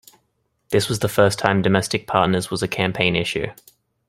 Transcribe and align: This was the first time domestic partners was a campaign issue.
This 0.69 0.89
was 0.89 0.97
the 0.97 1.07
first 1.07 1.37
time 1.37 1.61
domestic 1.61 2.07
partners 2.07 2.49
was 2.49 2.63
a 2.63 2.67
campaign 2.67 3.15
issue. 3.15 3.49